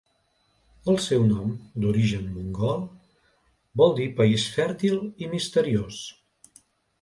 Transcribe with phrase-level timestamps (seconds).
[0.93, 1.51] El seu nom,
[1.83, 2.81] d'origen mongol,
[3.83, 6.01] vol dir 'país fèrtil i misteriós'.